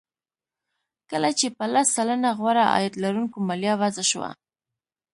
کله 1.11 1.29
چې 1.39 1.47
په 1.57 1.65
لس 1.73 1.87
سلنه 1.95 2.29
غوره 2.37 2.65
عاید 2.73 2.93
لرونکو 3.03 3.37
مالیه 3.47 3.73
وضع 3.81 4.03
شوه 4.11 4.29